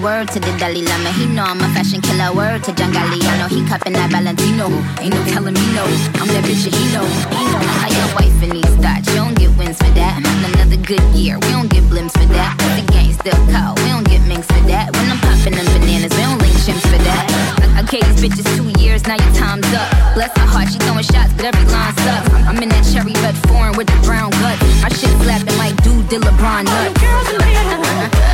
word 0.00 0.28
to 0.28 0.40
the 0.40 0.52
Dalai 0.58 0.82
Lama. 0.82 1.10
He 1.12 1.26
know 1.26 1.44
I'm 1.44 1.60
a 1.60 1.68
fashion 1.72 2.00
killer. 2.00 2.32
Word 2.32 2.64
to 2.64 2.72
John 2.72 2.92
Galliano. 2.92 3.48
He 3.48 3.64
cupping 3.64 3.94
that 3.94 4.10
Valentino. 4.10 4.68
Ain't 5.00 5.14
no 5.14 5.22
telling 5.32 5.54
me 5.54 5.64
no. 5.72 5.84
I'm 6.20 6.28
that 6.32 6.44
bitch 6.44 6.64
that 6.64 6.74
he 6.76 6.84
know. 6.92 7.04
He 7.32 7.42
know. 7.48 7.62
I 7.80 7.88
got 7.88 8.08
wife 8.20 8.36
in 8.42 8.50
these 8.50 8.74
thoughts. 8.80 9.08
You 9.08 9.16
don't 9.24 9.36
get 9.36 9.50
wins 9.56 9.78
for 9.78 9.88
that. 9.96 10.20
Another 10.20 10.76
good 10.76 11.00
year. 11.16 11.38
We 11.40 11.48
don't 11.52 11.70
get 11.70 11.84
blimps 11.88 12.12
for 12.12 12.28
that. 12.36 12.52
The 12.76 12.84
gang 12.92 13.12
still 13.12 13.40
call. 13.52 13.76
We 13.80 13.88
don't 13.88 14.04
get 14.04 14.20
minks 14.28 14.48
for 14.48 14.60
that. 14.68 14.92
When 14.92 15.08
I'm 15.08 15.20
popping 15.20 15.56
them 15.56 15.68
bananas, 15.72 16.12
we 16.12 16.22
don't 16.24 16.40
link 16.40 16.56
chimps 16.64 16.84
for 16.84 17.00
that. 17.00 17.24
I, 17.76 17.82
gave 17.88 18.04
these 18.04 18.20
bitches 18.20 18.44
two 18.56 18.68
years. 18.80 19.06
Now 19.06 19.16
your 19.16 19.34
time's 19.34 19.68
up. 19.72 19.88
Bless 20.14 20.32
her 20.36 20.48
heart. 20.48 20.68
She 20.68 20.78
throwing 20.84 21.04
shots, 21.04 21.32
but 21.32 21.48
every 21.48 21.64
line 21.72 21.96
sucks. 22.04 22.28
I'm 22.44 22.60
in 22.60 22.68
that 22.70 22.84
cherry 22.92 23.16
red 23.24 23.36
foreign 23.48 23.76
with 23.76 23.88
the 23.88 23.98
brown 24.04 24.30
gut. 24.42 24.60
My 24.84 24.92
shit 24.92 25.12
slapping 25.24 25.56
like 25.56 25.76
dude 25.80 26.08
did 26.12 26.20
LeBron 26.22 26.68
nuts. 26.68 26.92
In 26.92 28.29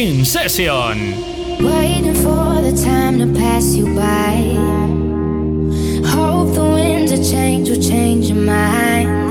Session. 0.00 0.98
Waiting 1.62 2.14
for 2.14 2.62
the 2.62 2.72
time 2.82 3.18
to 3.18 3.38
pass 3.38 3.74
you 3.74 3.94
by. 3.94 4.32
Hope 6.08 6.54
the 6.54 6.62
winds 6.62 7.12
of 7.12 7.22
change 7.22 7.68
will 7.68 7.82
change 7.82 8.30
your 8.30 8.38
mind. 8.38 9.29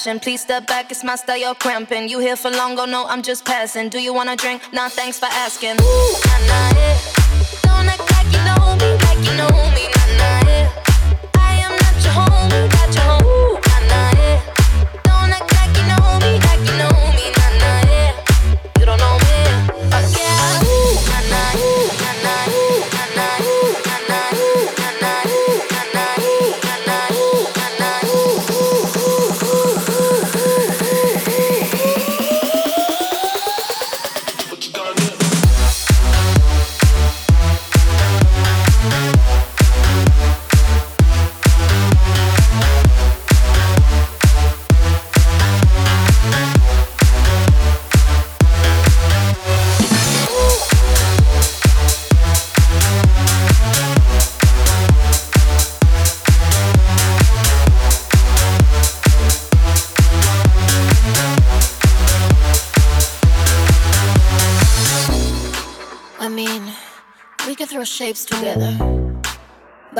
Please 0.00 0.40
step 0.40 0.66
back, 0.66 0.90
it's 0.90 1.04
my 1.04 1.14
style, 1.14 1.36
you're 1.36 1.54
cramping. 1.54 2.08
You 2.08 2.20
here 2.20 2.34
for 2.34 2.50
long, 2.50 2.78
oh 2.78 2.86
no, 2.86 3.04
I'm 3.06 3.22
just 3.22 3.44
passing. 3.44 3.90
Do 3.90 3.98
you 3.98 4.14
wanna 4.14 4.34
drink? 4.34 4.62
Nah, 4.72 4.88
thanks 4.88 5.18
for 5.18 5.26
asking. 5.26 5.76
Ooh, 5.78 6.14
I'm 6.24 6.46
not 6.46 6.72
it. 6.74 7.60
Don't 7.62 7.86
act 7.86 8.10
like 8.10 8.32
you 8.32 8.42
know 8.48 8.76
me, 8.76 8.96
like 9.04 9.18
you 9.18 9.36
know 9.36 9.62
me. 9.62 9.69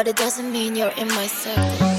but 0.00 0.08
it 0.08 0.16
doesn't 0.16 0.50
mean 0.50 0.74
you're 0.74 0.96
in 0.96 1.08
my 1.08 1.26
circle. 1.26 1.89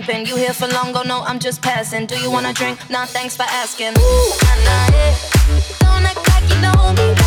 jumping. 0.00 0.26
You 0.26 0.36
here 0.36 0.52
for 0.52 0.66
long? 0.68 0.96
Oh 0.96 1.02
no, 1.02 1.22
I'm 1.22 1.38
just 1.38 1.62
passing. 1.62 2.06
Do 2.06 2.18
you 2.18 2.30
wanna 2.30 2.52
drink? 2.52 2.78
Nah, 2.90 3.06
thanks 3.06 3.36
for 3.36 3.44
asking. 3.44 3.94
Ooh, 3.98 4.32
nah, 4.42 4.64
nah, 4.64 4.86
yeah. 4.92 5.16
Don't 5.80 6.04
act 6.04 6.28
like 6.28 6.48
you 6.48 6.60
know 6.60 7.14
me. 7.14 7.19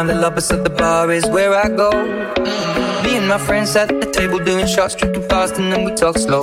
Find 0.00 0.08
the 0.08 0.14
lovers, 0.14 0.46
so 0.46 0.56
the 0.62 0.70
bar 0.70 1.10
is 1.12 1.26
where 1.26 1.54
I 1.54 1.68
go. 1.68 1.90
Me 3.04 3.16
and 3.18 3.28
my 3.28 3.36
friends 3.36 3.76
at 3.76 3.88
the 3.88 4.10
table 4.10 4.38
doing 4.38 4.66
shots, 4.66 4.94
drinking 4.94 5.28
fast, 5.28 5.58
and 5.58 5.70
then 5.70 5.84
we 5.84 5.94
talk 5.94 6.16
slow. 6.16 6.42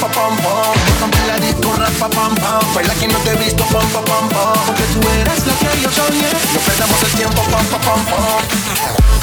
pam 0.00 0.10
pam 0.10 0.10
pam 0.10 0.36
pam. 0.42 0.74
Déjame 0.86 1.20
la 1.26 1.38
di 1.38 1.52
tu 1.60 1.70
rapa 1.70 2.08
pam 2.08 2.34
pam. 2.34 2.62
Baila 2.74 2.94
que 2.94 3.08
no 3.08 3.18
te 3.24 3.30
he 3.30 3.36
visto 3.36 3.64
pam 3.72 3.86
pam 3.92 4.04
pam 4.04 4.28
pam. 4.28 4.52
Porque 4.66 4.84
tú 4.92 5.00
eres 5.20 5.46
lo 5.46 5.54
que 5.58 5.80
yo 5.82 5.90
soñé. 5.90 6.30
No 6.54 6.60
perdamos 6.60 7.02
el 7.02 7.12
tiempo 7.12 7.42
pam 7.50 7.64
pam 7.66 7.80
pam 7.80 8.04
pam. 8.10 9.17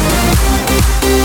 Música 0.00 1.21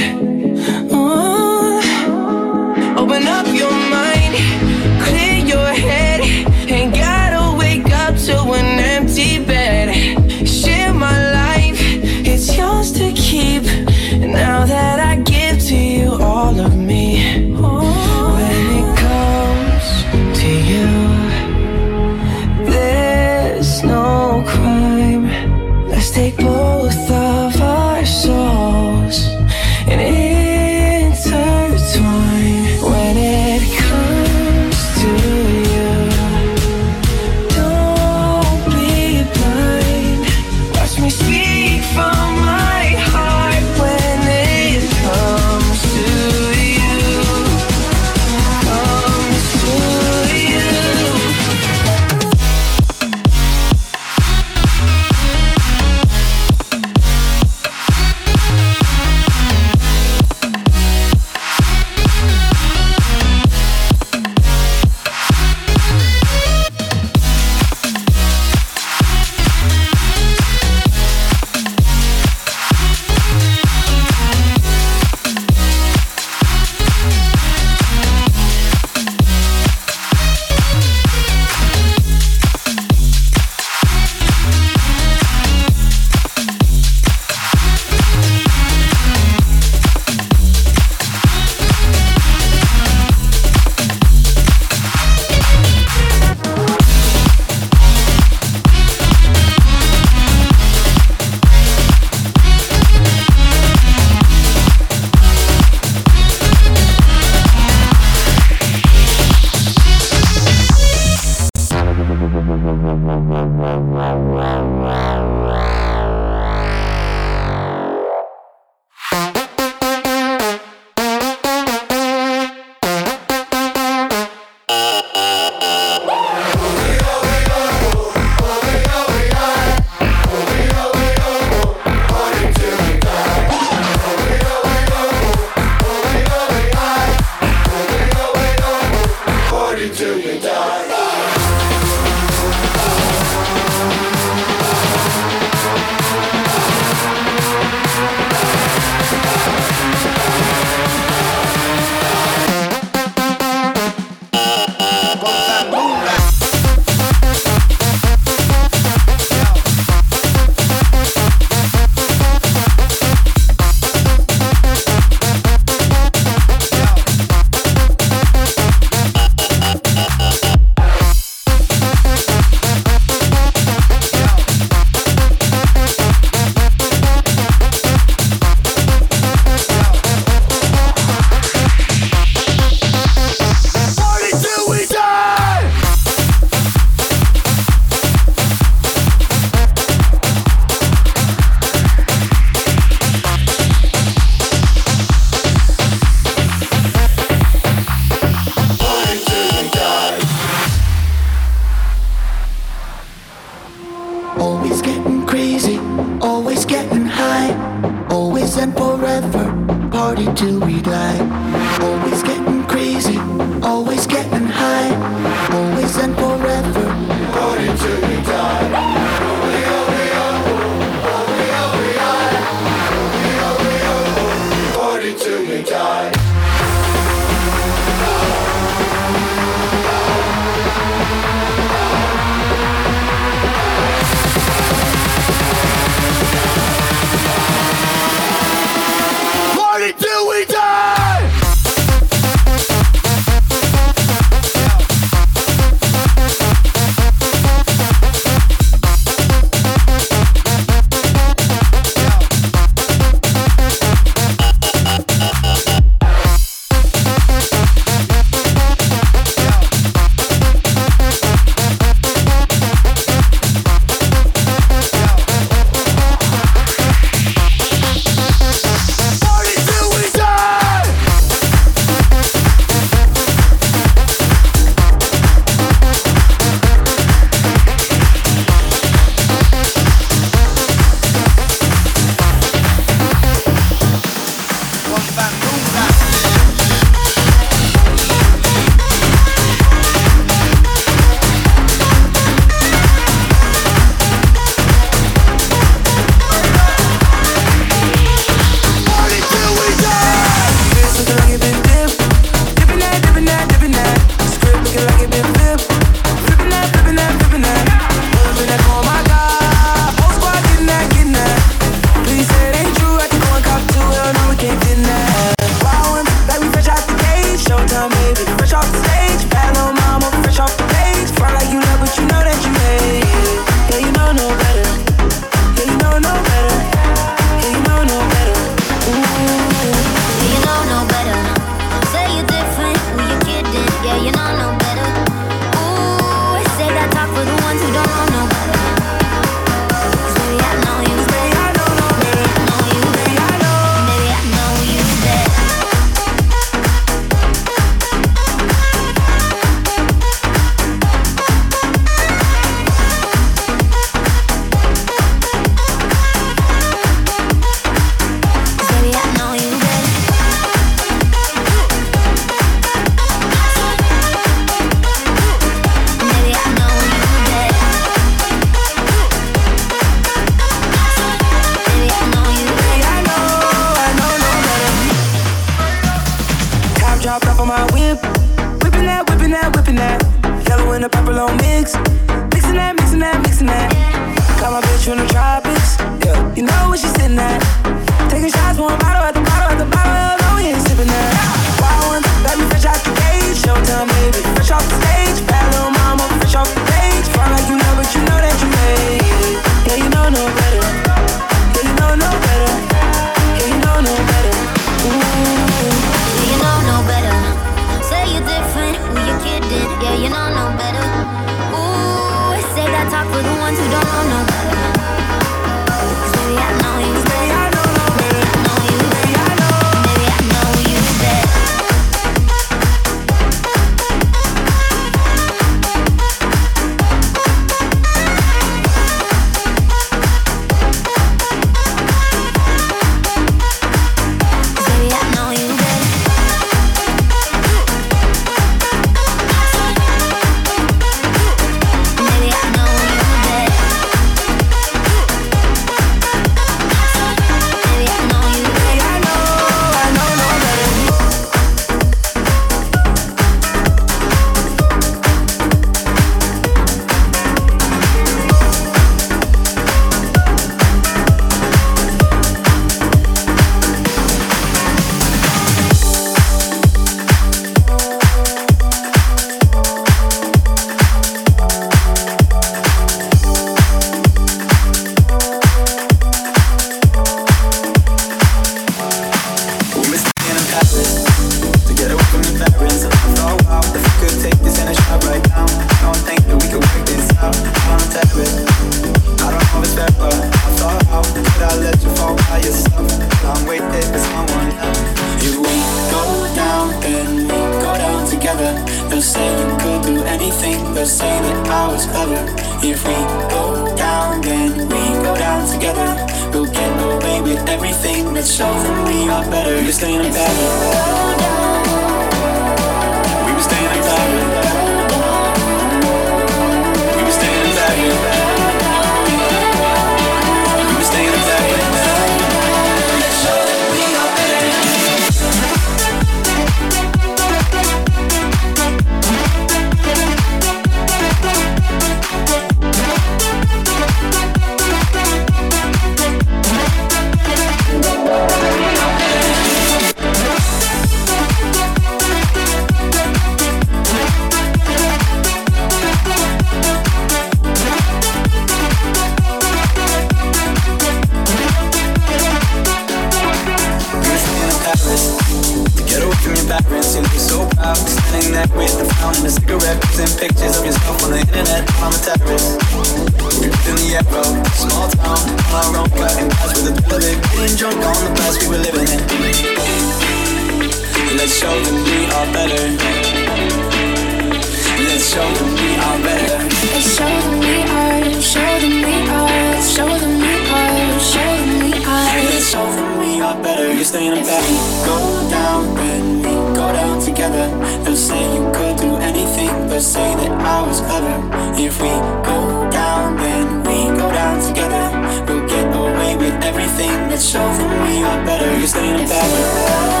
that 584.31 584.85
Go 584.85 584.97
down 585.29 585.75
when 585.75 586.03
we 586.23 586.33
go 586.55 586.71
down 586.71 586.99
together. 587.01 587.47
They'll 587.83 587.95
say 587.95 588.21
you 588.35 588.43
could 588.55 588.77
do 588.77 588.95
anything 588.95 589.51
but 589.67 589.81
say 589.81 590.15
that 590.15 590.31
I 590.55 590.67
was 590.67 590.79
clever. 590.81 591.17
If 591.59 591.81
we 591.81 591.91
go 592.31 592.69
down 592.71 593.17
then 593.17 593.45
we 593.67 593.77
go 593.99 594.07
down 594.11 594.37
together. 594.47 594.85
We'll 595.27 595.47
get 595.47 595.67
away 595.75 596.15
with 596.17 596.35
everything 596.43 596.91
Let's 597.09 597.27
show 597.29 597.47
them 597.57 597.71
we 597.87 598.03
are 598.03 598.25
better. 598.25 598.49
You're 598.57 598.67
standing 598.67 599.07
back 599.07 600.00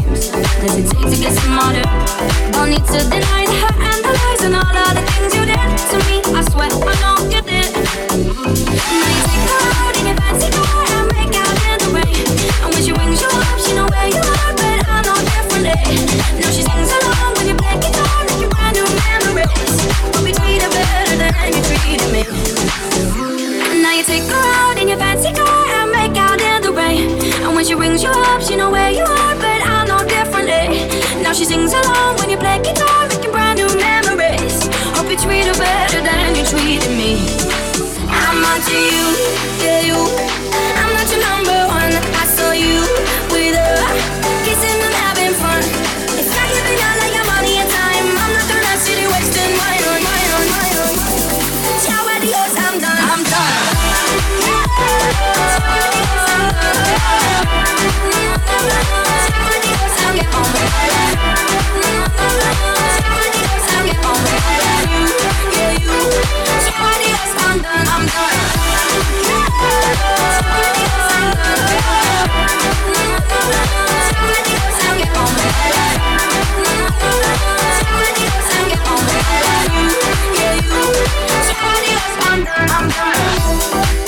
times 0.00 0.28
does 0.30 0.76
it 0.76 0.86
take 0.90 1.10
to 1.10 1.16
get 1.16 1.32
smarter? 1.38 1.82
Don't 2.52 2.70
need 2.70 2.84
to 2.86 2.98
deny 3.06 3.44
the 3.46 3.58
and 3.90 4.00
the 4.04 4.12
lies 4.18 4.42
and 4.42 4.54
all 4.56 4.76
of 4.76 4.94
the 4.96 5.02
things 5.12 5.34
you 5.34 5.44
did 5.46 5.68
to 5.90 5.96
me. 6.08 6.16
I 6.34 6.42
swear 6.50 6.70
I 6.72 6.94
know 7.02 7.16
you 7.30 7.42
did. 7.42 7.70
Now 8.90 9.08
you 9.14 9.22
take 9.28 9.44
her 9.50 9.62
out 9.78 9.94
in 9.98 10.06
your 10.08 10.16
fancy 10.16 10.48
car 10.50 10.82
and 10.96 11.06
make 11.14 11.34
out 11.36 11.58
in 11.68 11.76
the 11.84 11.90
rain. 11.94 12.26
And 12.62 12.68
when 12.72 12.82
she 12.82 12.92
rings 12.92 13.20
you 13.20 13.28
up, 13.28 13.58
she 13.62 13.72
know 13.74 13.86
where 13.86 14.08
you 14.08 14.22
are, 14.22 14.52
but 14.58 14.80
I 14.88 14.98
know 15.06 15.18
differently. 15.20 15.78
Now 16.40 16.50
she 16.50 16.62
sings 16.64 16.90
along 16.90 17.30
when 17.38 17.46
you 17.50 17.56
play 17.60 17.76
guitar, 17.78 18.18
making 18.26 18.50
brand 18.50 18.74
new 18.74 18.88
memories. 18.88 19.74
But 20.10 20.22
we 20.24 20.32
treat 20.32 20.62
her 20.64 20.72
better 20.74 21.16
than 21.22 21.52
you 21.54 21.62
treated 21.68 22.10
me. 22.10 22.22
Now 23.82 23.92
you 23.94 24.04
take 24.04 24.26
her 24.26 24.44
out 24.58 24.76
in 24.78 24.88
your 24.88 24.98
fancy 24.98 25.30
car 25.32 25.66
and 25.78 25.90
make 25.92 26.16
out 26.16 26.40
in 26.40 26.62
the 26.62 26.72
rain. 26.72 27.20
And 27.44 27.54
when 27.54 27.64
she 27.64 27.74
rings 27.74 28.02
you 28.02 28.10
up, 28.10 28.40
she 28.40 28.56
know 28.56 28.70
where 28.70 28.90
you 28.90 29.04
are, 29.04 29.34
but 29.36 29.63
Differently. 30.08 30.52
Eh? 30.52 31.22
Now 31.22 31.32
she 31.32 31.44
sings 31.44 31.72
along 31.72 32.16
when 32.18 32.30
you 32.30 32.36
play 32.36 32.60
guitar, 32.62 33.08
making 33.08 33.32
brand 33.32 33.58
new 33.58 33.68
memories. 33.76 34.68
Hope 34.96 35.08
you 35.10 35.16
treat 35.16 35.46
her 35.46 35.54
better 35.54 36.00
than 36.00 36.36
you 36.36 36.44
treated 36.44 36.90
me. 36.92 37.24
I'm 38.08 38.44
onto 38.44 38.72
you, 38.72 39.06
yeah 39.64 39.80
you. 39.88 39.98
I'm 40.80 40.90
not 40.92 41.08
your 41.10 41.20
number 41.20 41.58
one. 41.72 41.94
I 42.20 42.24
saw 42.26 42.52
you 42.52 42.84
I'm 82.76 82.88
done. 82.88 84.03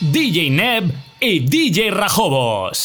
DJ 0.00 0.50
Neb 0.50 0.90
y 1.20 1.40
DJ 1.40 1.90
Rajobos. 1.90 2.81